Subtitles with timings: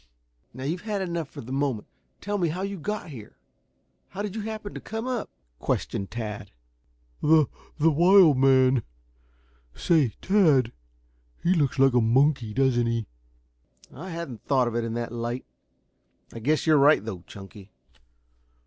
[0.51, 1.87] "Now, you've had enough for the moment.
[2.21, 3.37] Tell me how you got here?
[4.07, 6.49] How did you happen to come up?" questioned Tad.
[7.21, 7.45] "The
[7.77, 8.81] the wild man
[9.75, 10.71] say, Tad,
[11.43, 13.05] he looks like a monkey, doesn't he?"
[13.93, 15.45] "I hadn't thought of it in that light.
[16.33, 17.71] I guess you're right, though, Chunky."